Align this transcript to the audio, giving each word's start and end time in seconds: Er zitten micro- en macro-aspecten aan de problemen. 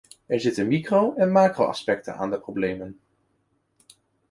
Er 0.27 0.39
zitten 0.39 0.67
micro- 0.67 1.13
en 1.15 1.31
macro-aspecten 1.31 2.15
aan 2.15 2.29
de 2.31 2.39
problemen. 2.39 2.99